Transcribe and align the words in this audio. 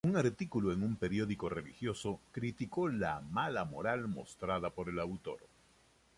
Un 0.03 0.17
artículo 0.17 0.71
en 0.73 0.81
un 0.81 0.95
periódico 0.95 1.47
religioso 1.47 2.21
criticó 2.31 2.89
´la 2.89 3.21
mala 3.21 3.65
moral 3.65 4.07
mostrada 4.07 4.71
por 4.71 4.89
el 4.89 4.97
autor. 4.97 5.37